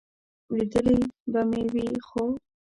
لیدلی 0.55 0.97
به 1.31 1.41
مې 1.49 1.63
وي، 1.73 1.87
خو... 2.07 2.23